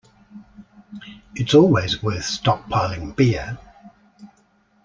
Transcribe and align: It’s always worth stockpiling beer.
It’s 1.35 1.53
always 1.53 2.01
worth 2.01 2.23
stockpiling 2.23 3.15
beer. 3.15 3.59